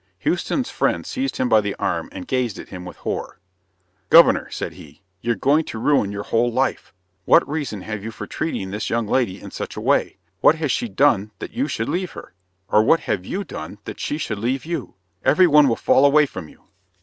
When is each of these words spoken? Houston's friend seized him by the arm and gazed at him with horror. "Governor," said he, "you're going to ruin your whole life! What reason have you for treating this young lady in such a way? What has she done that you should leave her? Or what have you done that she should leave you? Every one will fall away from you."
Houston's 0.17 0.71
friend 0.71 1.05
seized 1.05 1.37
him 1.37 1.47
by 1.47 1.61
the 1.61 1.75
arm 1.75 2.09
and 2.11 2.25
gazed 2.27 2.57
at 2.57 2.69
him 2.69 2.85
with 2.85 2.97
horror. 2.97 3.37
"Governor," 4.09 4.49
said 4.49 4.73
he, 4.73 5.03
"you're 5.21 5.35
going 5.35 5.63
to 5.65 5.77
ruin 5.77 6.11
your 6.11 6.23
whole 6.23 6.51
life! 6.51 6.91
What 7.25 7.47
reason 7.47 7.81
have 7.81 8.03
you 8.03 8.09
for 8.09 8.25
treating 8.25 8.71
this 8.71 8.89
young 8.89 9.05
lady 9.05 9.39
in 9.39 9.51
such 9.51 9.75
a 9.75 9.79
way? 9.79 10.17
What 10.39 10.55
has 10.55 10.71
she 10.71 10.89
done 10.89 11.29
that 11.37 11.53
you 11.53 11.67
should 11.67 11.87
leave 11.87 12.13
her? 12.13 12.33
Or 12.67 12.81
what 12.81 13.01
have 13.01 13.27
you 13.27 13.43
done 13.43 13.77
that 13.85 13.99
she 13.99 14.17
should 14.17 14.39
leave 14.39 14.65
you? 14.65 14.95
Every 15.23 15.45
one 15.45 15.67
will 15.67 15.75
fall 15.75 16.03
away 16.03 16.25
from 16.25 16.49
you." 16.49 16.63